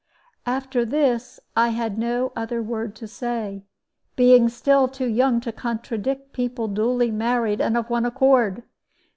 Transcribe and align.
After 0.47 0.83
this 0.83 1.39
I 1.55 1.67
had 1.67 1.99
no 1.99 2.31
other 2.35 2.63
word 2.63 2.95
to 2.95 3.07
say, 3.07 3.61
being 4.15 4.49
still 4.49 4.87
too 4.87 5.05
young 5.05 5.39
to 5.41 5.51
contradict 5.51 6.33
people 6.33 6.67
duly 6.67 7.11
married 7.11 7.61
and 7.61 7.77
of 7.77 7.87
one 7.91 8.05
accord. 8.07 8.63